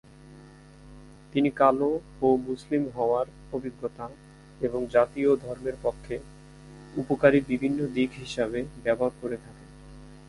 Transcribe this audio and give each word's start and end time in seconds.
তিনি 1.33 1.49
কালো 1.51 1.89
ও 2.21 2.27
মুসলিম 2.47 2.83
হওয়ার 2.95 3.27
অভিজ্ঞতা 3.53 4.05
এবং 4.61 4.81
জাতি 4.91 5.21
ও 5.25 5.33
ধর্মের 5.35 5.77
পক্ষে 5.83 6.15
উপকারী 6.95 7.39
বিভিন্ন 7.47 7.79
দিক 7.93 8.09
হিসাবে 8.13 8.59
ব্যবহার 8.83 9.13
করে 9.21 9.37
থাকেন। 9.37 9.67